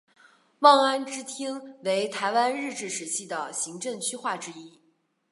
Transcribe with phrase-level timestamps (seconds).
[0.61, 4.73] 望安支厅为台湾日治时期的行政区划之一。